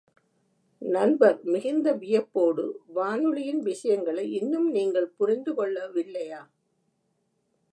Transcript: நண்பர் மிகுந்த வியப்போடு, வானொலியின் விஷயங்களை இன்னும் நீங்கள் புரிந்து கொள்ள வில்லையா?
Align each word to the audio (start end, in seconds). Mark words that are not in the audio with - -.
நண்பர் 0.81 1.43
மிகுந்த 1.43 1.93
வியப்போடு, 1.93 2.65
வானொலியின் 2.87 3.61
விஷயங்களை 3.61 4.31
இன்னும் 4.31 4.69
நீங்கள் 4.71 5.09
புரிந்து 5.17 5.53
கொள்ள 5.53 5.87
வில்லையா? 5.87 6.41